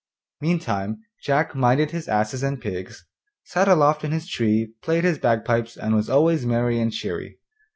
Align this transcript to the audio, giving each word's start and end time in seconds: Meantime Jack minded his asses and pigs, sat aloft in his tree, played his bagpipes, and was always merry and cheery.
Meantime 0.41 1.03
Jack 1.21 1.53
minded 1.53 1.91
his 1.91 2.07
asses 2.07 2.41
and 2.41 2.59
pigs, 2.59 3.05
sat 3.43 3.67
aloft 3.67 4.03
in 4.03 4.11
his 4.11 4.27
tree, 4.27 4.73
played 4.81 5.03
his 5.03 5.19
bagpipes, 5.19 5.77
and 5.77 5.93
was 5.93 6.09
always 6.09 6.43
merry 6.43 6.79
and 6.79 6.91
cheery. 6.91 7.37